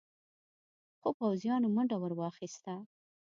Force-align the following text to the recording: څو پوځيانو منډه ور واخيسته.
څو 1.01 1.09
پوځيانو 1.19 1.67
منډه 1.75 1.97
ور 1.99 2.13
واخيسته. 2.17 2.73